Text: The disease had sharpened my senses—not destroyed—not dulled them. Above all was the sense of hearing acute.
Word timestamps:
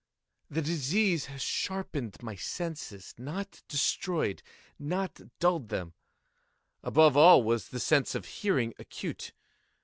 The 0.49 0.63
disease 0.63 1.25
had 1.25 1.41
sharpened 1.43 2.23
my 2.23 2.33
senses—not 2.35 3.61
destroyed—not 3.67 5.21
dulled 5.39 5.69
them. 5.69 5.93
Above 6.81 7.15
all 7.15 7.43
was 7.43 7.67
the 7.69 7.79
sense 7.79 8.15
of 8.15 8.25
hearing 8.25 8.73
acute. 8.79 9.31